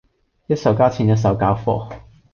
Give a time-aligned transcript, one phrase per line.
[0.47, 1.93] 一手交錢一手交貨